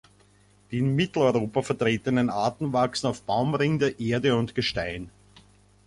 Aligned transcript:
Die 0.71 0.79
in 0.79 0.95
Mitteleuropa 0.95 1.61
vertretenen 1.61 2.31
Arten 2.31 2.73
wachsen 2.73 3.05
auf 3.05 3.21
Baumrinde, 3.21 3.89
Erde 3.99 4.35
und 4.35 4.55
Gestein. 4.55 5.11